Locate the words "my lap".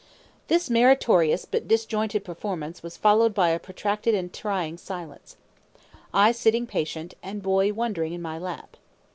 8.23-8.77